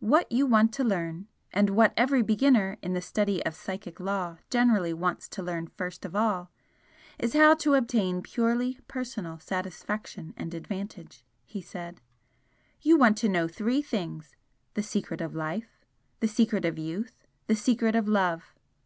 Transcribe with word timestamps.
"What 0.00 0.30
you 0.30 0.44
want 0.46 0.74
to 0.74 0.84
learn, 0.84 1.26
and 1.50 1.70
what 1.70 1.94
every 1.96 2.20
beginner 2.20 2.76
in 2.82 2.92
the 2.92 3.00
study 3.00 3.42
of 3.46 3.54
psychic 3.54 3.98
law 3.98 4.36
generally 4.50 4.92
wants 4.92 5.26
to 5.30 5.42
learn 5.42 5.68
first 5.68 6.04
of 6.04 6.14
all, 6.14 6.50
is 7.18 7.32
how 7.32 7.54
to 7.54 7.72
obtain 7.72 8.20
purely 8.20 8.78
personal 8.88 9.38
satisfaction 9.38 10.34
and 10.36 10.52
advantage," 10.52 11.24
he 11.46 11.62
said 11.62 12.02
"You 12.82 12.98
want 12.98 13.16
to 13.16 13.28
know 13.30 13.48
three 13.48 13.80
things 13.80 14.36
the 14.74 14.82
secret 14.82 15.22
of 15.22 15.34
life 15.34 15.78
the 16.20 16.28
secret 16.28 16.66
of 16.66 16.78
youth 16.78 17.24
the 17.46 17.56
secret 17.56 17.94
of 17.94 18.06
love! 18.06 18.54